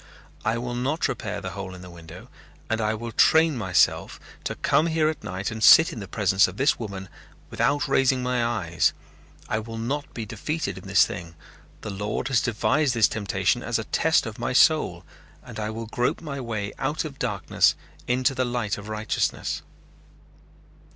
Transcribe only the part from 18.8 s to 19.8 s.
righteousness."